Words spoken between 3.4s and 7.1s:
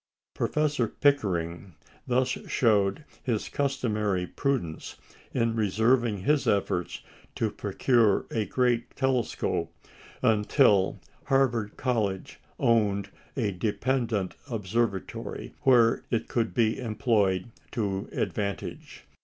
customary prudence in reserving his efforts